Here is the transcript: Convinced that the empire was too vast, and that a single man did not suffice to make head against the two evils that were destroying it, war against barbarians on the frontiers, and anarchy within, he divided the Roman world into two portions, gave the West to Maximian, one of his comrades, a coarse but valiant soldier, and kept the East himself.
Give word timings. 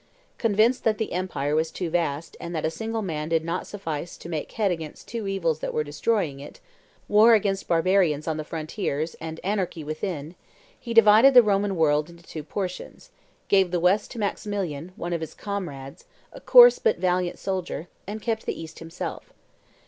Convinced 0.39 0.83
that 0.83 0.97
the 0.97 1.11
empire 1.11 1.53
was 1.55 1.69
too 1.69 1.87
vast, 1.91 2.35
and 2.39 2.55
that 2.55 2.65
a 2.65 2.71
single 2.71 3.03
man 3.03 3.29
did 3.29 3.45
not 3.45 3.67
suffice 3.67 4.17
to 4.17 4.27
make 4.29 4.51
head 4.53 4.71
against 4.71 5.05
the 5.05 5.11
two 5.11 5.27
evils 5.27 5.59
that 5.59 5.75
were 5.75 5.83
destroying 5.83 6.39
it, 6.39 6.59
war 7.07 7.35
against 7.35 7.67
barbarians 7.67 8.27
on 8.27 8.37
the 8.37 8.43
frontiers, 8.43 9.13
and 9.21 9.39
anarchy 9.43 9.83
within, 9.83 10.33
he 10.79 10.91
divided 10.91 11.35
the 11.35 11.43
Roman 11.43 11.75
world 11.75 12.09
into 12.09 12.23
two 12.23 12.41
portions, 12.43 13.11
gave 13.47 13.69
the 13.69 13.79
West 13.79 14.09
to 14.09 14.17
Maximian, 14.17 14.91
one 14.95 15.13
of 15.13 15.21
his 15.21 15.35
comrades, 15.35 16.05
a 16.33 16.41
coarse 16.41 16.79
but 16.79 16.97
valiant 16.97 17.37
soldier, 17.37 17.87
and 18.07 18.23
kept 18.23 18.47
the 18.47 18.59
East 18.59 18.79
himself. 18.79 19.31